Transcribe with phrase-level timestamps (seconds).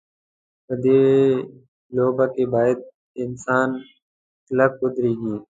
[0.65, 1.01] په دې
[1.95, 2.79] لوبه کې باید
[3.23, 3.69] انسان
[4.47, 5.35] کلک ودرېږي.